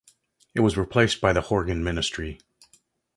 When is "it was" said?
0.55-0.77